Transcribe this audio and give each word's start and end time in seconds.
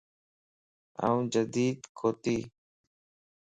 آن 1.07 1.17
جڍي 1.33 1.67
ڪوتي 1.99 2.37